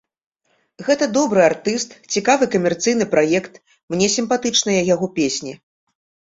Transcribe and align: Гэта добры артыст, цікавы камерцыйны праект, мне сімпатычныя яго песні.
Гэта 0.85 1.07
добры 1.17 1.41
артыст, 1.49 1.89
цікавы 2.15 2.47
камерцыйны 2.55 3.07
праект, 3.13 3.53
мне 3.95 4.07
сімпатычныя 4.17 4.81
яго 4.95 5.11
песні. 5.21 5.53